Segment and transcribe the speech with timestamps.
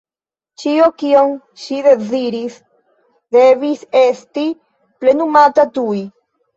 [0.61, 2.57] Ĉio, kion ŝi deziris,
[3.39, 4.51] devis esti
[4.83, 5.99] plenumata tuj.